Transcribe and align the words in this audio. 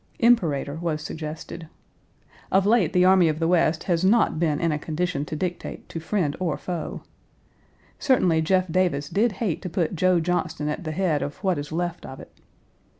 "Imperator" 0.17 0.79
was 0.81 1.03
suggested. 1.03 1.67
Of 2.51 2.65
late 2.65 2.91
the 2.91 3.05
Army 3.05 3.29
of 3.29 3.37
the 3.37 3.47
West 3.47 3.83
has 3.83 4.03
not 4.03 4.39
been 4.39 4.59
in 4.59 4.71
a 4.71 4.79
condition 4.79 5.25
to 5.25 5.35
dictate 5.35 5.87
to 5.89 5.99
friend 5.99 6.35
or 6.39 6.57
foe. 6.57 7.03
Certainly 7.99 8.41
Jeff 8.41 8.71
Davis 8.71 9.07
did 9.09 9.33
hate 9.33 9.61
to 9.61 9.69
put 9.69 9.95
Joe 9.95 10.19
Johnston 10.19 10.69
at 10.69 10.85
the 10.85 10.91
head 10.91 11.21
of 11.21 11.37
what 11.43 11.59
is 11.59 11.71
left 11.71 12.03
of 12.07 12.19
it. 12.19 12.31